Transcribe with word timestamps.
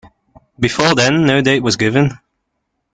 Before 0.59 0.95
then 0.95 1.27
no 1.27 1.41
date 1.43 1.61
was 1.61 1.75
given. 1.75 2.17